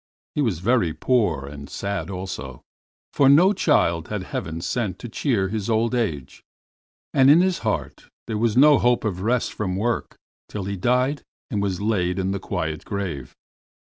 He 0.33 0.41
was 0.41 0.61
very 0.61 0.93
poor 0.95 1.45
and 1.45 1.69
sad 1.69 2.09
also, 2.09 2.63
for 3.13 3.29
no 3.29 3.53
child 3.53 4.07
had 4.07 4.23
Heaven 4.23 4.59
sent 4.59 4.97
to 4.97 5.07
cheer 5.07 5.49
his 5.49 5.69
old 5.69 5.93
age, 5.93 6.41
and 7.13 7.29
in 7.29 7.41
his 7.41 7.59
heart 7.59 8.07
there 8.25 8.39
was 8.39 8.57
no 8.57 8.79
hope 8.79 9.05
of 9.05 9.21
rest 9.21 9.53
from 9.53 9.75
work 9.75 10.15
till 10.49 10.63
he 10.63 10.75
died 10.75 11.21
and 11.51 11.61
was 11.61 11.81
laid 11.81 12.17
in 12.17 12.31
the 12.31 12.39
quiet 12.39 12.83
grave. 12.83 13.35